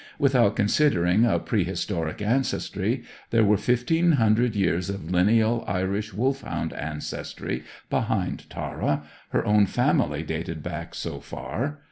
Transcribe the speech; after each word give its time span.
Without 0.17 0.55
considering 0.55 1.29
prehistoric 1.45 2.23
ancestry, 2.23 3.03
there 3.29 3.43
were 3.43 3.55
fifteen 3.55 4.13
hundred 4.13 4.55
years 4.55 4.89
of 4.89 5.11
lineal 5.11 5.63
Irish 5.67 6.11
Wolfhound 6.11 6.73
ancestry 6.73 7.61
behind 7.87 8.49
Tara; 8.49 9.03
her 9.29 9.45
own 9.45 9.67
family 9.67 10.23
dated 10.23 10.63
back 10.63 10.95
so 10.95 11.19
far. 11.19 11.79